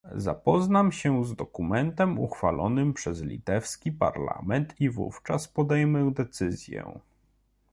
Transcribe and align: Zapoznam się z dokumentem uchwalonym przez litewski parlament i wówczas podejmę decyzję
Zapoznam 0.15 0.91
się 0.91 1.25
z 1.25 1.35
dokumentem 1.35 2.19
uchwalonym 2.19 2.93
przez 2.93 3.21
litewski 3.23 3.91
parlament 3.91 4.73
i 4.79 4.89
wówczas 4.89 5.47
podejmę 5.47 6.11
decyzję 6.13 6.99